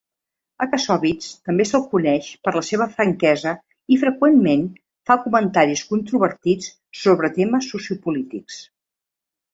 [0.65, 3.53] A Kassovitz també se'l coneix per la seva franquesa
[3.95, 4.63] i freqüentment
[5.11, 6.73] fa comentaris controvertits
[7.05, 8.59] sobre temes sociopolítics.